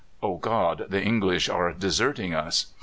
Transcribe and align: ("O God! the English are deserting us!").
("O 0.23 0.37
God! 0.37 0.85
the 0.89 0.99
English 0.99 1.47
are 1.47 1.71
deserting 1.73 2.33
us!"). 2.33 2.73